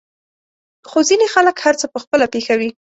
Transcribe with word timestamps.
خو 0.89 0.99
ځينې 1.07 1.27
خلک 1.33 1.55
هر 1.65 1.75
څه 1.81 1.85
په 1.93 1.99
خپله 2.03 2.25
پېښوي. 2.33 2.69